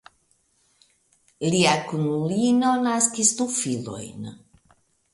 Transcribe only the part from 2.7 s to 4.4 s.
naskis du filojn.